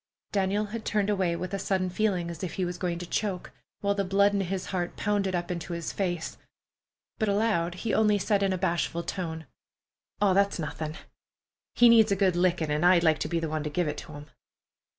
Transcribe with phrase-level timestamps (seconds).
[0.31, 3.51] Daniel had turned away with a sudden feeling as if he was going to choke,
[3.81, 6.39] while the blood in his heart pounded up into his face.
[7.19, 9.45] But aloud he only said in a bashful tone:
[10.19, 10.97] "Aw, that's nothin'.
[11.75, 13.97] He needs a good lickin', an' I'd like to be the one to give it
[13.99, 14.25] to him."